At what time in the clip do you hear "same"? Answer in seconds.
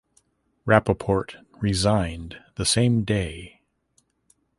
2.65-3.03